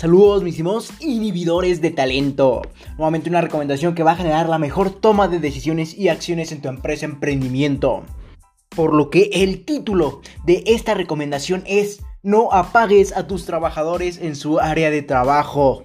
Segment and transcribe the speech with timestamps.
[0.00, 0.56] Saludos, mis
[1.00, 2.62] inhibidores de talento.
[2.96, 6.62] Nuevamente una recomendación que va a generar la mejor toma de decisiones y acciones en
[6.62, 8.02] tu empresa emprendimiento.
[8.74, 14.36] Por lo que el título de esta recomendación es No apagues a tus trabajadores en
[14.36, 15.84] su área de trabajo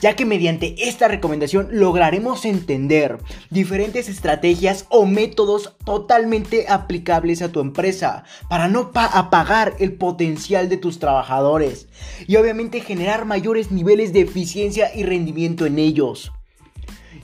[0.00, 3.18] ya que mediante esta recomendación lograremos entender
[3.50, 10.76] diferentes estrategias o métodos totalmente aplicables a tu empresa para no apagar el potencial de
[10.76, 11.88] tus trabajadores
[12.26, 16.32] y obviamente generar mayores niveles de eficiencia y rendimiento en ellos.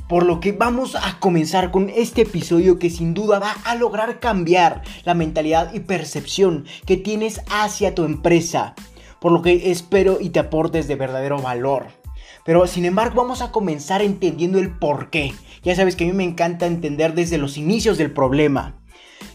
[0.09, 4.21] Por lo que vamos a comenzar con este episodio que sin duda va a lograr
[4.21, 8.75] cambiar la mentalidad y percepción que tienes hacia tu empresa.
[9.19, 12.04] Por lo que espero y te aportes de verdadero valor.
[12.45, 15.33] Pero sin embargo vamos a comenzar entendiendo el por qué.
[15.63, 18.75] Ya sabes que a mí me encanta entender desde los inicios del problema.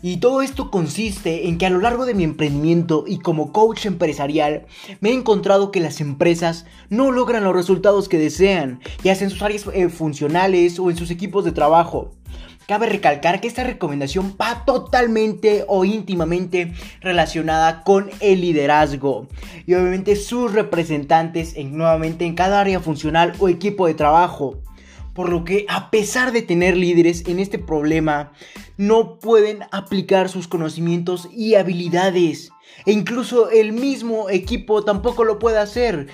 [0.02, 3.86] Y todo esto consiste en que a lo largo de mi emprendimiento y como coach
[3.86, 4.66] empresarial
[5.02, 9.32] me he encontrado que las empresas no logran los resultados que desean, ya sea en
[9.32, 12.12] sus áreas eh, funcionales o en sus equipos de trabajo.
[12.70, 19.28] Cabe recalcar que esta recomendación va totalmente o íntimamente relacionada con el liderazgo
[19.66, 24.62] y obviamente sus representantes en, nuevamente en cada área funcional o equipo de trabajo.
[25.16, 28.34] Por lo que a pesar de tener líderes en este problema,
[28.78, 32.52] no pueden aplicar sus conocimientos y habilidades.
[32.86, 36.06] E incluso el mismo equipo tampoco lo puede hacer.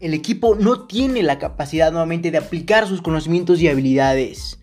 [0.00, 4.59] El equipo no tiene la capacidad nuevamente de aplicar sus conocimientos y habilidades.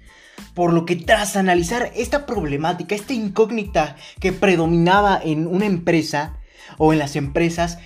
[0.58, 6.40] Por lo que tras analizar esta problemática, esta incógnita que predominaba en una empresa
[6.80, 7.78] o en las empresas,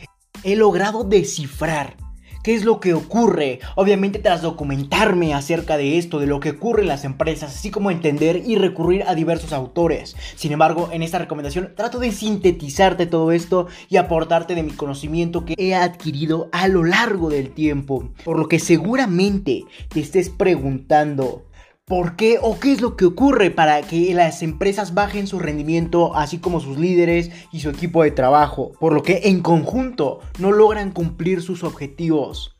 [0.46, 1.98] he logrado descifrar
[2.46, 3.60] qué es lo que ocurre.
[3.76, 7.92] Obviamente tras documentarme acerca de esto, de lo que ocurre en las empresas, así como
[7.92, 10.16] entender y recurrir a diversos autores.
[10.38, 15.44] Sin embargo, en esta recomendación trato de sintetizarte todo esto y aportarte de mi conocimiento
[15.44, 18.14] que he adquirido a lo largo del tiempo.
[18.24, 21.51] Por lo que seguramente te estés preguntando,
[21.92, 26.16] ¿Por qué o qué es lo que ocurre para que las empresas bajen su rendimiento,
[26.16, 28.72] así como sus líderes y su equipo de trabajo?
[28.80, 32.56] Por lo que en conjunto no logran cumplir sus objetivos.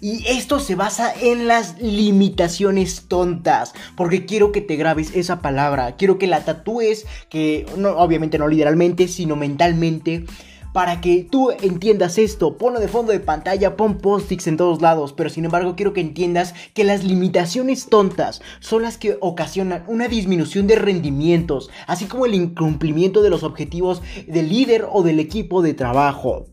[0.00, 3.74] Y esto se basa en las limitaciones tontas.
[3.96, 5.96] Porque quiero que te grabes esa palabra.
[5.96, 7.04] Quiero que la tatúes.
[7.28, 10.24] Que no, obviamente no literalmente, sino mentalmente
[10.72, 12.56] para que tú entiendas esto.
[12.56, 16.00] Ponlo de fondo de pantalla, pon post-its en todos lados, pero sin embargo quiero que
[16.00, 22.26] entiendas que las limitaciones tontas son las que ocasionan una disminución de rendimientos, así como
[22.26, 26.46] el incumplimiento de los objetivos del líder o del equipo de trabajo.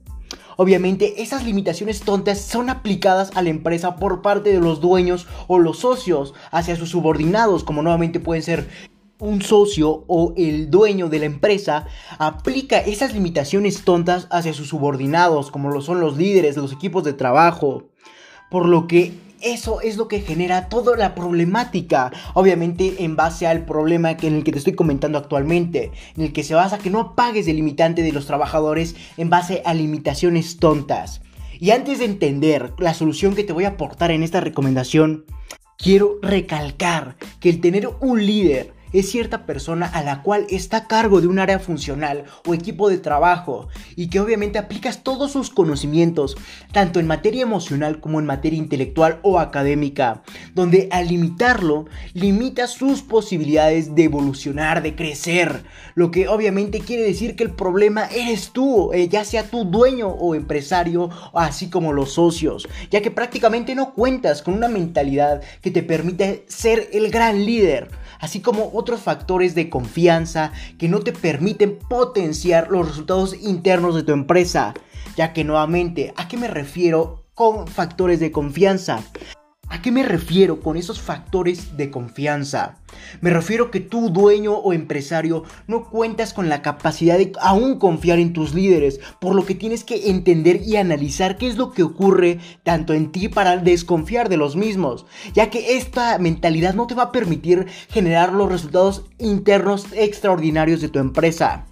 [0.60, 5.60] Obviamente esas limitaciones tontas son aplicadas a la empresa por parte de los dueños o
[5.60, 8.68] los socios hacia sus subordinados, como nuevamente pueden ser
[9.20, 11.88] un socio o el dueño de la empresa
[12.20, 17.14] aplica esas limitaciones tontas hacia sus subordinados, como lo son los líderes, los equipos de
[17.14, 17.86] trabajo.
[18.50, 22.12] Por lo que eso es lo que genera toda la problemática.
[22.34, 25.92] Obviamente en base al problema en el que te estoy comentando actualmente.
[26.16, 29.62] En el que se basa que no pagues el limitante de los trabajadores en base
[29.66, 31.22] a limitaciones tontas.
[31.60, 35.26] Y antes de entender la solución que te voy a aportar en esta recomendación,
[35.78, 40.88] quiero recalcar que el tener un líder es cierta persona a la cual está a
[40.88, 45.50] cargo de un área funcional o equipo de trabajo y que obviamente aplicas todos sus
[45.50, 46.38] conocimientos,
[46.72, 53.02] tanto en materia emocional como en materia intelectual o académica, donde al limitarlo, limita sus
[53.02, 55.64] posibilidades de evolucionar, de crecer,
[55.96, 60.10] lo que obviamente quiere decir que el problema eres tú, eh, ya sea tu dueño
[60.10, 65.72] o empresario, así como los socios, ya que prácticamente no cuentas con una mentalidad que
[65.72, 71.14] te permite ser el gran líder así como otros factores de confianza que no te
[71.14, 74.74] permiten potenciar los resultados internos de tu empresa.
[75.16, 79.04] Ya que nuevamente, ¿a qué me refiero con factores de confianza?
[79.78, 82.80] ¿A qué me refiero con esos factores de confianza?
[83.22, 88.18] Me refiero que tú, dueño o empresario, no cuentas con la capacidad de aún confiar
[88.18, 91.84] en tus líderes, por lo que tienes que entender y analizar qué es lo que
[91.84, 96.96] ocurre tanto en ti para desconfiar de los mismos, ya que esta mentalidad no te
[96.96, 101.68] va a permitir generar los resultados internos extraordinarios de tu empresa.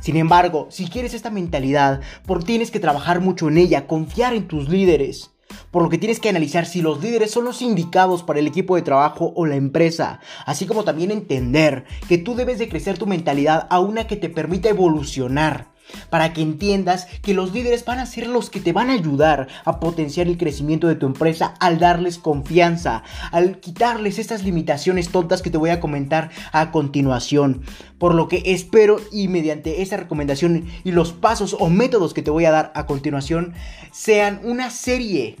[0.00, 4.48] Sin embargo, si quieres esta mentalidad, por tienes que trabajar mucho en ella, confiar en
[4.48, 5.32] tus líderes
[5.70, 8.76] por lo que tienes que analizar si los líderes son los indicados para el equipo
[8.76, 13.06] de trabajo o la empresa, así como también entender que tú debes de crecer tu
[13.06, 15.70] mentalidad a una que te permita evolucionar
[16.08, 19.48] para que entiendas que los líderes van a ser los que te van a ayudar
[19.64, 23.02] a potenciar el crecimiento de tu empresa al darles confianza,
[23.32, 27.62] al quitarles estas limitaciones tontas que te voy a comentar a continuación.
[27.98, 32.30] Por lo que espero y mediante esta recomendación y los pasos o métodos que te
[32.30, 33.54] voy a dar a continuación
[33.92, 35.36] sean una serie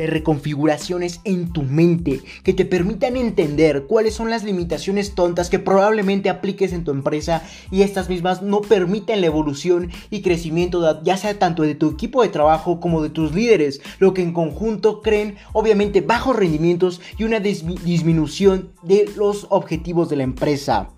[0.00, 5.58] de reconfiguraciones en tu mente que te permitan entender cuáles son las limitaciones tontas que
[5.58, 11.16] probablemente apliques en tu empresa y estas mismas no permiten la evolución y crecimiento ya
[11.16, 15.02] sea tanto de tu equipo de trabajo como de tus líderes, lo que en conjunto
[15.02, 20.90] creen obviamente bajos rendimientos y una disminución de los objetivos de la empresa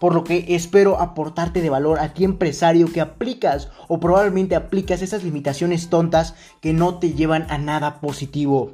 [0.00, 5.02] por lo que espero aportarte de valor a ti empresario que aplicas o probablemente aplicas
[5.02, 8.72] esas limitaciones tontas que no te llevan a nada positivo.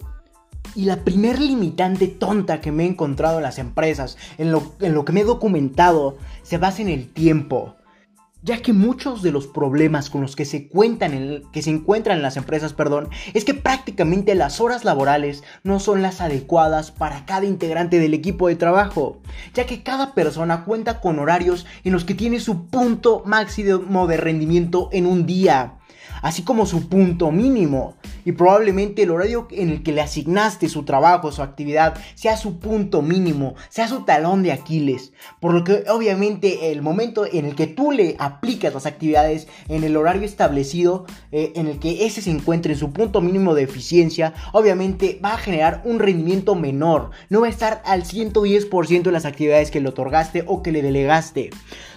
[0.75, 4.94] Y la primer limitante tonta que me he encontrado en las empresas, en lo, en
[4.94, 7.76] lo que me he documentado, se basa en el tiempo
[8.44, 12.23] ya que muchos de los problemas con los que se, cuentan que se encuentran en
[12.23, 17.46] las empresas, perdón, es que prácticamente las horas laborales no son las adecuadas para cada
[17.46, 19.23] integrante del equipo de trabajo,
[19.55, 24.19] ya que cada persona cuenta con horarios en los que tiene su punto máximo de
[24.19, 25.79] rendimiento en un día
[26.23, 27.97] así como su punto mínimo.
[28.25, 32.59] Y probablemente el horario en el que le asignaste su trabajo, su actividad, sea su
[32.59, 35.12] punto mínimo, sea su talón de Aquiles.
[35.41, 39.85] Por lo que obviamente el momento en el que tú le aplicas las actividades en
[39.85, 43.65] el horario establecido, eh, en el que ese se encuentre en su punto mínimo de
[43.65, 47.11] eficiencia, obviamente va a generar un rendimiento menor.
[47.29, 50.83] No va a estar al 110% de las actividades que le otorgaste o que le
[50.83, 51.50] delegaste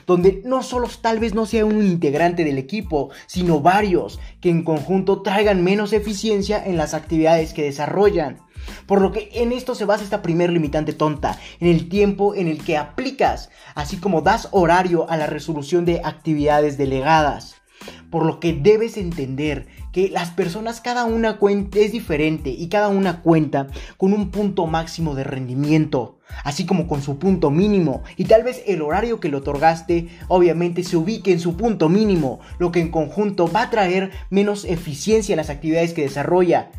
[0.07, 4.63] donde no solo tal vez no sea un integrante del equipo, sino varios que en
[4.63, 8.39] conjunto traigan menos eficiencia en las actividades que desarrollan.
[8.87, 12.47] Por lo que en esto se basa esta primer limitante tonta, en el tiempo en
[12.47, 17.56] el que aplicas, así como das horario a la resolución de actividades delegadas.
[18.09, 21.39] Por lo que debes entender que las personas cada una
[21.75, 27.01] es diferente y cada una cuenta con un punto máximo de rendimiento, así como con
[27.01, 28.03] su punto mínimo.
[28.15, 32.39] Y tal vez el horario que le otorgaste obviamente se ubique en su punto mínimo,
[32.59, 36.71] lo que en conjunto va a traer menos eficiencia en las actividades que desarrolla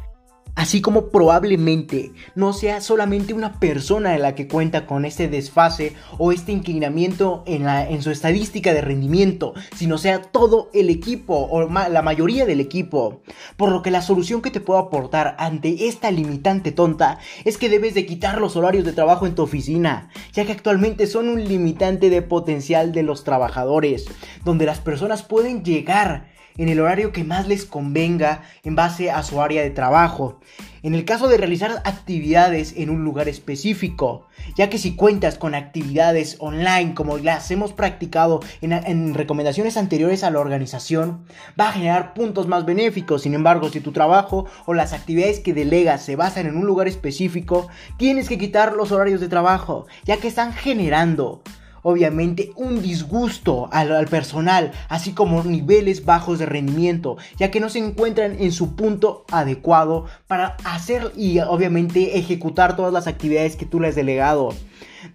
[0.58, 6.32] Así como probablemente no sea solamente una persona la que cuenta con este desfase o
[6.32, 11.70] este inclinamiento en, la, en su estadística de rendimiento, sino sea todo el equipo o
[11.70, 13.22] la mayoría del equipo.
[13.56, 17.68] Por lo que la solución que te puedo aportar ante esta limitante tonta es que
[17.68, 21.44] debes de quitar los horarios de trabajo en tu oficina, ya que actualmente son un
[21.44, 24.06] limitante de potencial de los trabajadores,
[24.44, 29.22] donde las personas pueden llegar en el horario que más les convenga en base a
[29.22, 30.40] su área de trabajo.
[30.82, 34.26] En el caso de realizar actividades en un lugar específico,
[34.56, 40.30] ya que si cuentas con actividades online como las hemos practicado en, recomendaciones anteriores a
[40.30, 41.24] la organización,
[41.58, 43.22] va a generar puntos más benéficos.
[43.22, 46.86] Sin embargo, si tu trabajo o las actividades que delegas se basan en un lugar
[46.86, 51.42] específico, tienes que quitar los horarios de trabajo, ya que están generando
[51.82, 57.78] obviamente un disgusto al, personal, así como niveles bajos de rendimiento, ya que no se
[57.78, 63.80] encuentran en su punto adecuado para hacer y obviamente ejecutar todas las actividades que tú
[63.80, 64.50] les has delegado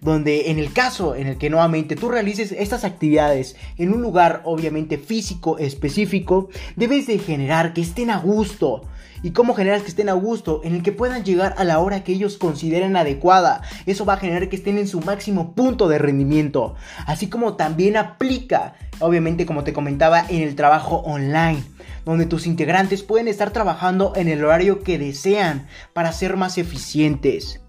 [0.00, 4.42] donde en el caso en el que nuevamente tú realices estas actividades en un lugar
[4.44, 8.82] obviamente físico específico, debes de generar que estén a gusto,
[9.24, 10.60] ¿Y cómo generas que estén a gusto?
[10.64, 13.62] En el que puedan llegar a la hora que ellos consideren adecuada.
[13.86, 16.74] Eso va a generar que estén en su máximo punto de rendimiento.
[17.06, 21.64] Así como también aplica, obviamente como te comentaba, en el trabajo online.
[22.04, 27.62] Donde tus integrantes pueden estar trabajando en el horario que desean para ser más eficientes.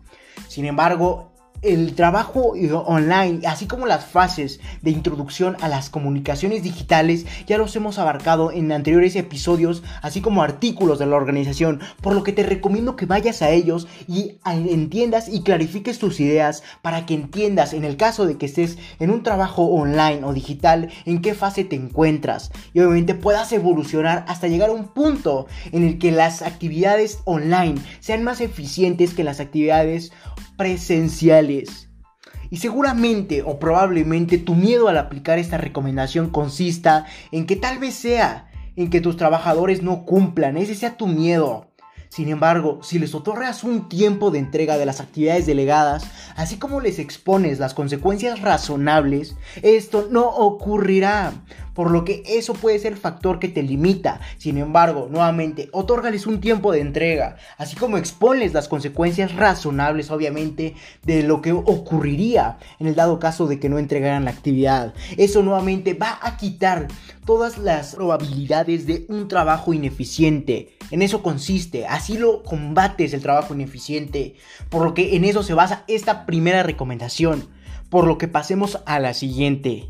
[0.50, 1.32] Sin embargo,
[1.65, 2.53] el trabajo
[2.86, 8.51] online, así como las fases de introducción a las comunicaciones digitales, ya los hemos abarcado
[8.51, 13.05] en anteriores episodios, así como artículos de la organización, por lo que te recomiendo que
[13.05, 18.25] vayas a ellos y entiendas y clarifiques tus ideas para que entiendas en el caso
[18.25, 22.51] de que estés en un trabajo online o digital, en qué fase te encuentras.
[22.74, 27.75] Y obviamente puedas evolucionar hasta llegar a un punto en el que las actividades online
[28.00, 30.12] sean más eficientes que las actividades
[30.57, 31.89] presenciales.
[32.50, 37.95] Y seguramente o probablemente tu miedo al aplicar esta recomendación consista en que tal vez
[37.95, 41.71] sea en que tus trabajadores no cumplan, ese sea tu miedo.
[42.09, 46.05] Sin embargo, si les otorgas un tiempo de entrega de las actividades delegadas,
[46.38, 51.33] así como les expones las consecuencias razonables, esto no ocurrirá
[51.75, 54.22] por lo que eso puede ser factor que te limita.
[54.39, 60.74] Sin embargo, nuevamente, otórgales un tiempo de entrega, así como exponles las consecuencias razonables, obviamente,
[61.03, 64.94] de lo que ocurriría en el dado caso de que no entregaran la actividad.
[65.17, 66.88] Eso nuevamente va a quitar
[67.25, 70.77] todas las probabilidades de un trabajo ineficiente.
[70.91, 74.36] En eso consiste, así lo combates el trabajo ineficiente,
[74.70, 77.48] por lo que en eso se basa esta primera recomendación.
[77.89, 79.89] Por lo que pasemos a la siguiente.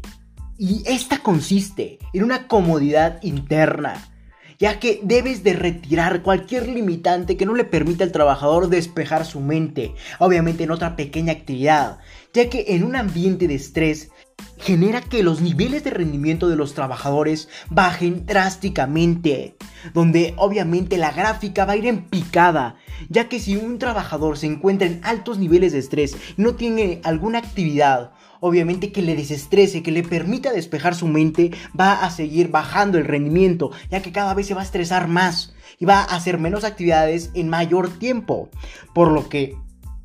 [0.57, 4.12] Y esta consiste en una comodidad interna.
[4.57, 9.41] ya que debes de retirar cualquier limitante que no le permita al trabajador despejar su
[9.41, 11.97] mente, obviamente en otra pequeña actividad,
[12.33, 14.12] ya que en un ambiente de estrés
[14.57, 19.57] genera que los niveles de rendimiento de los trabajadores bajen drásticamente,
[19.93, 22.77] donde obviamente la gráfica va a ir en picada,
[23.09, 27.01] ya que si un trabajador se encuentra en altos niveles de estrés y no tiene
[27.03, 32.50] alguna actividad obviamente que le desestrese, que le permita despejar su mente, va a seguir
[32.50, 36.15] bajando el rendimiento, ya que cada vez se va a estresar más y va a
[36.15, 38.50] hacer menos actividades en mayor tiempo.
[38.94, 39.56] Por lo que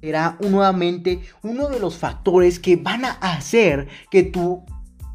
[0.01, 4.65] será nuevamente uno de los factores que van a hacer que tu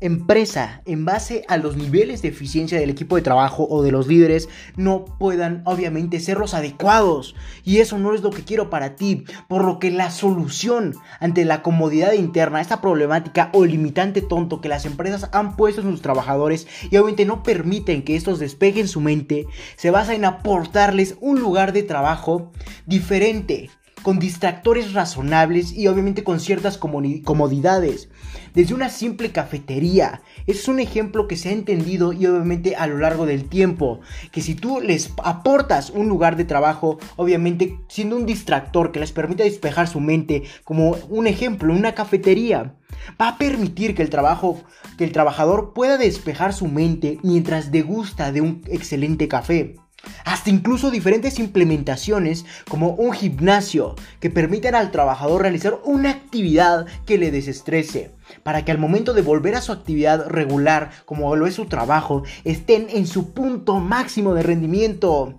[0.05, 4.07] empresa en base a los niveles de eficiencia del equipo de trabajo o de los
[4.07, 7.35] líderes no puedan obviamente ser los adecuados.
[7.63, 11.45] Y eso no es lo que quiero para ti por lo que la solución ante
[11.45, 16.01] la comodidad interna esta problemática o limitante tonto que las empresas han puesto en sus
[16.01, 21.39] trabajadores y obviamente no permiten que estos despeguen su mente se basa en aportarles un
[21.39, 22.51] lugar de trabajo
[22.85, 23.69] diferente
[24.05, 28.07] con distractores razonables y obviamente con ciertas comodidades.
[28.53, 30.21] Desde una simple cafetería.
[30.45, 34.01] Es un ejemplo que se ha entendido y obviamente a lo largo del tiempo.
[34.31, 39.11] Que si tú les aportas un lugar de trabajo, obviamente siendo un distractor que les
[39.11, 42.75] permite despejar su mente, como un ejemplo, una cafetería,
[43.19, 44.61] va a permitir que el trabajo,
[44.99, 49.77] que el trabajador pueda despejar su mente mientras degusta de un excelente café
[50.23, 57.17] hasta incluso diferentes implementaciones como un gimnasio que permitan al trabajador realizar una actividad que
[57.17, 58.11] le desestrese,
[58.43, 62.23] para que al momento de volver a su actividad regular, como lo es su trabajo,
[62.43, 65.37] estén en su punto máximo de rendimiento.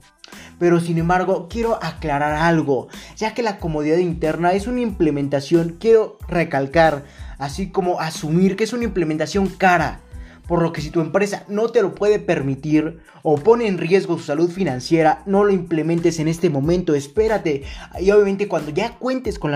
[0.59, 6.19] Pero sin embargo, quiero aclarar algo, ya que la comodidad interna es una implementación, quiero
[6.29, 7.05] recalcar,
[7.39, 10.01] así como asumir que es una implementación cara
[10.47, 14.17] por lo que si tu empresa no te lo puede permitir o pone en riesgo
[14.19, 17.65] su salud financiera, no lo implementes en este momento, espérate.
[18.01, 19.53] Y obviamente cuando ya cuentes con,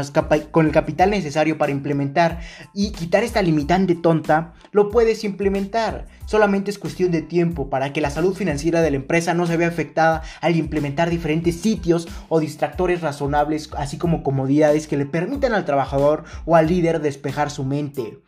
[0.50, 2.40] con el capital necesario para implementar
[2.75, 6.06] y quitar esta limitante tonta, lo puedes implementar.
[6.26, 9.56] Solamente es cuestión de tiempo para que la salud financiera de la empresa no se
[9.56, 15.54] vea afectada al implementar diferentes sitios o distractores razonables, así como comodidades que le permitan
[15.54, 18.18] al trabajador o al líder despejar su mente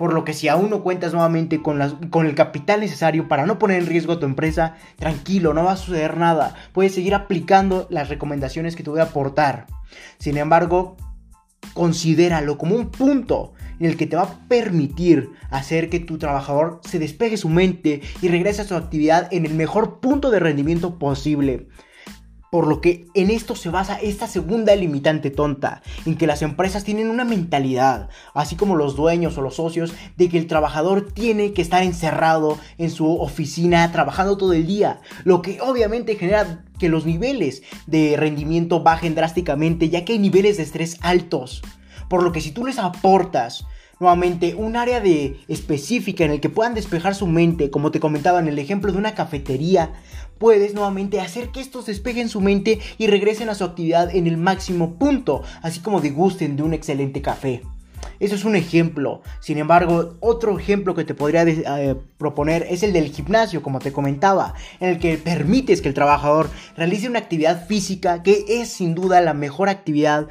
[0.00, 3.58] por lo que si aún no cuentas nuevamente con, con el capital necesario para no
[3.58, 7.86] poner en riesgo a tu empresa, tranquilo, no va a suceder nada, puedes seguir aplicando
[7.90, 9.66] las recomendaciones que te voy a aportar.
[10.18, 10.96] Sin embargo,
[11.74, 16.80] considéralo como un punto en el que te va a permitir hacer que tu trabajador
[16.82, 20.98] se despegue su mente y regrese a su actividad en el mejor punto de rendimiento
[20.98, 21.68] posible.
[22.50, 26.82] Por lo que en esto se basa esta segunda limitante tonta, en que las empresas
[26.82, 31.52] tienen una mentalidad, así como los dueños o los socios, de que el trabajador tiene
[31.52, 36.88] que estar encerrado en su oficina trabajando todo el día, lo que obviamente genera que
[36.88, 41.62] los niveles de rendimiento bajen drásticamente, ya que hay niveles de estrés altos.
[42.08, 43.64] Por lo que si tú les aportas
[44.00, 48.40] nuevamente un área de específica en el que puedan despejar su mente, como te comentaba
[48.40, 49.92] en el ejemplo de una cafetería,
[50.38, 54.38] puedes nuevamente hacer que estos despeguen su mente y regresen a su actividad en el
[54.38, 57.62] máximo punto, así como degusten de un excelente café.
[58.18, 59.22] Eso es un ejemplo.
[59.40, 63.92] Sin embargo, otro ejemplo que te podría eh, proponer es el del gimnasio, como te
[63.92, 68.94] comentaba, en el que permites que el trabajador realice una actividad física que es sin
[68.94, 70.28] duda la mejor actividad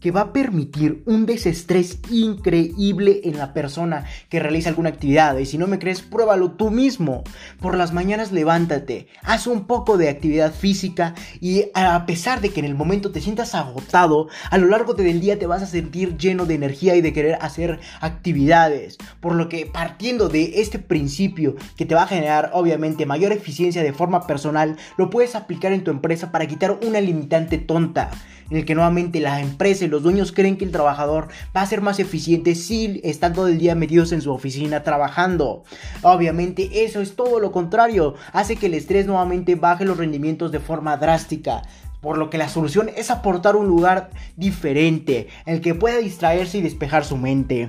[0.00, 5.36] que va a permitir un desestrés increíble en la persona que realiza alguna actividad.
[5.38, 7.22] Y si no me crees, pruébalo tú mismo.
[7.60, 12.60] Por las mañanas levántate, haz un poco de actividad física y a pesar de que
[12.60, 16.16] en el momento te sientas agotado, a lo largo del día te vas a sentir
[16.16, 18.96] lleno de energía y de querer hacer actividades.
[19.20, 23.82] Por lo que partiendo de este principio que te va a generar obviamente mayor eficiencia
[23.82, 28.10] de forma personal, lo puedes aplicar en tu empresa para quitar una limitante tonta
[28.50, 31.66] en el que nuevamente la empresa y los dueños creen que el trabajador va a
[31.66, 35.64] ser más eficiente si están todo el día metidos en su oficina trabajando.
[36.02, 40.60] Obviamente eso es todo lo contrario, hace que el estrés nuevamente baje los rendimientos de
[40.60, 41.62] forma drástica.
[42.00, 46.56] Por lo que la solución es aportar un lugar diferente, en el que pueda distraerse
[46.56, 47.68] y despejar su mente.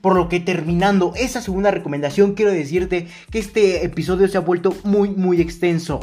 [0.00, 4.74] Por lo que terminando esa segunda recomendación, quiero decirte que este episodio se ha vuelto
[4.84, 6.00] muy muy extenso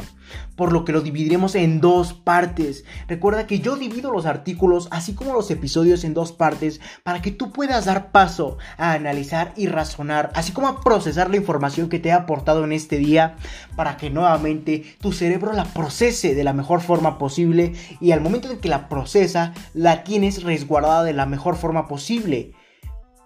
[0.56, 2.84] por lo que lo dividiremos en dos partes.
[3.06, 7.30] Recuerda que yo divido los artículos así como los episodios en dos partes para que
[7.30, 11.98] tú puedas dar paso a analizar y razonar, así como a procesar la información que
[11.98, 13.36] te he aportado en este día
[13.76, 18.48] para que nuevamente tu cerebro la procese de la mejor forma posible y al momento
[18.48, 22.54] de que la procesa la tienes resguardada de la mejor forma posible.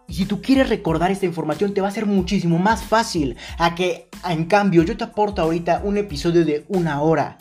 [0.08, 3.74] Y si tú quieres recordar esta información te va a ser muchísimo más fácil a
[3.74, 7.38] que en cambio yo te aporto ahorita un episodio de una hora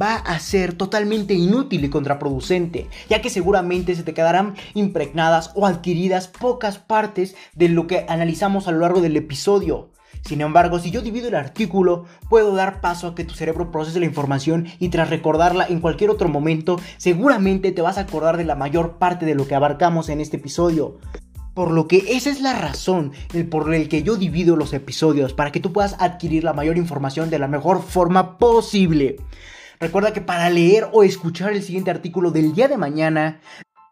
[0.00, 5.66] va a ser totalmente inútil y contraproducente, ya que seguramente se te quedarán impregnadas o
[5.66, 9.90] adquiridas pocas partes de lo que analizamos a lo largo del episodio.
[10.22, 14.00] Sin embargo, si yo divido el artículo, puedo dar paso a que tu cerebro procese
[14.00, 18.44] la información y tras recordarla en cualquier otro momento, seguramente te vas a acordar de
[18.44, 20.98] la mayor parte de lo que abarcamos en este episodio.
[21.54, 23.12] Por lo que esa es la razón
[23.50, 27.30] por el que yo divido los episodios, para que tú puedas adquirir la mayor información
[27.30, 29.16] de la mejor forma posible.
[29.80, 33.40] Recuerda que para leer o escuchar el siguiente artículo del día de mañana,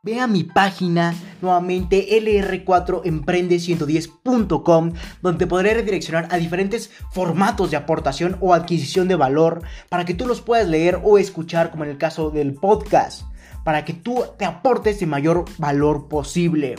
[0.03, 8.55] ve a mi página nuevamente lr4emprende110.com donde podré redireccionar a diferentes formatos de aportación o
[8.55, 12.31] adquisición de valor para que tú los puedas leer o escuchar como en el caso
[12.31, 13.23] del podcast,
[13.65, 16.77] para que tú te aportes el mayor valor posible.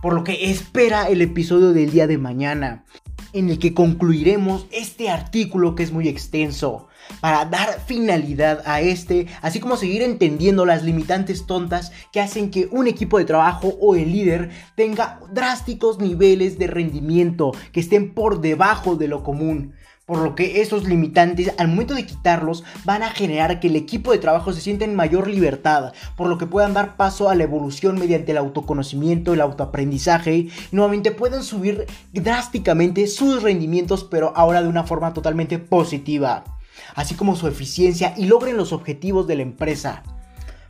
[0.00, 2.84] Por lo que espera el episodio del día de mañana
[3.32, 6.88] en el que concluiremos este artículo que es muy extenso
[7.20, 12.68] para dar finalidad a este, así como seguir entendiendo las limitantes tontas que hacen que
[12.70, 18.40] un equipo de trabajo o el líder tenga drásticos niveles de rendimiento que estén por
[18.40, 19.74] debajo de lo común
[20.08, 24.10] por lo que esos limitantes al momento de quitarlos van a generar que el equipo
[24.10, 27.44] de trabajo se sienta en mayor libertad, por lo que puedan dar paso a la
[27.44, 31.84] evolución mediante el autoconocimiento, el autoaprendizaje nuevamente puedan subir
[32.14, 36.42] drásticamente sus rendimientos pero ahora de una forma totalmente positiva,
[36.94, 40.04] así como su eficiencia y logren los objetivos de la empresa.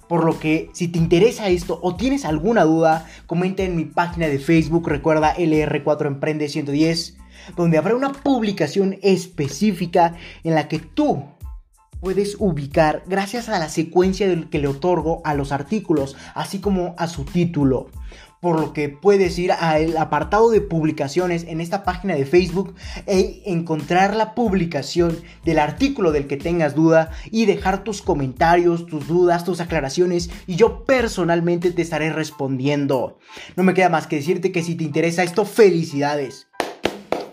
[0.08, 4.26] Por lo que si te interesa esto o tienes alguna duda, comenta en mi página
[4.26, 7.18] de Facebook, recuerda LR4 Emprende 110
[7.56, 10.14] donde habrá una publicación específica
[10.44, 11.24] en la que tú
[12.00, 17.08] puedes ubicar gracias a la secuencia que le otorgo a los artículos, así como a
[17.08, 17.90] su título.
[18.40, 22.72] Por lo que puedes ir al apartado de publicaciones en esta página de Facebook
[23.06, 29.08] e encontrar la publicación del artículo del que tengas duda y dejar tus comentarios, tus
[29.08, 33.18] dudas, tus aclaraciones y yo personalmente te estaré respondiendo.
[33.56, 36.47] No me queda más que decirte que si te interesa esto, felicidades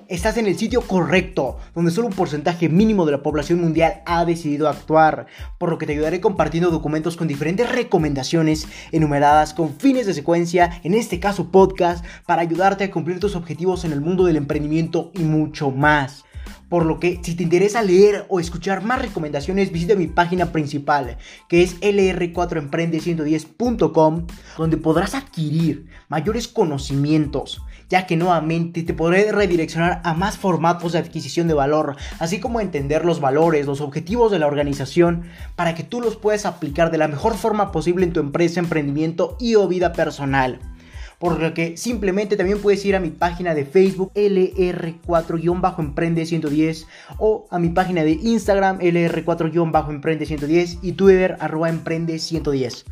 [0.07, 4.25] estás en el sitio correcto, donde solo un porcentaje mínimo de la población mundial ha
[4.25, 10.05] decidido actuar, por lo que te ayudaré compartiendo documentos con diferentes recomendaciones enumeradas con fines
[10.05, 14.25] de secuencia, en este caso podcast, para ayudarte a cumplir tus objetivos en el mundo
[14.25, 16.25] del emprendimiento y mucho más.
[16.69, 21.17] Por lo que si te interesa leer o escuchar más recomendaciones, visita mi página principal,
[21.47, 24.25] que es lr4emprende110.com,
[24.57, 30.99] donde podrás adquirir mayores conocimientos, ya que nuevamente te podré redireccionar a más formatos de
[30.99, 35.23] adquisición de valor, así como entender los valores, los objetivos de la organización,
[35.55, 39.37] para que tú los puedas aplicar de la mejor forma posible en tu empresa, emprendimiento
[39.39, 40.59] y o vida personal.
[41.19, 46.85] Por lo que simplemente también puedes ir a mi página de Facebook LR4-Emprende110
[47.19, 52.83] o a mi página de Instagram LR4-Emprende110 y Twitter arroba Emprende110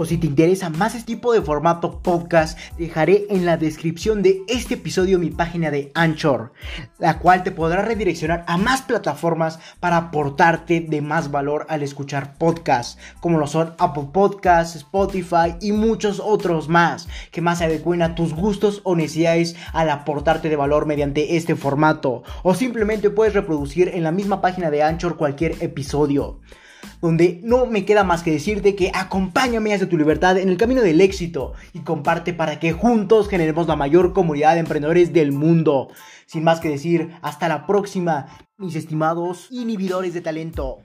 [0.00, 4.40] o si te interesa más este tipo de formato podcast, dejaré en la descripción de
[4.48, 6.54] este episodio mi página de Anchor,
[6.98, 12.38] la cual te podrá redireccionar a más plataformas para aportarte de más valor al escuchar
[12.38, 18.00] podcasts, como lo son Apple Podcasts, Spotify y muchos otros más, que más se adecuen
[18.00, 23.34] a tus gustos o necesidades al aportarte de valor mediante este formato, o simplemente puedes
[23.34, 26.40] reproducir en la misma página de Anchor cualquier episodio
[27.00, 30.82] donde no me queda más que decirte que acompáñame hacia tu libertad en el camino
[30.82, 35.88] del éxito y comparte para que juntos generemos la mayor comunidad de emprendedores del mundo.
[36.26, 40.78] Sin más que decir, hasta la próxima, mis estimados inhibidores de talento.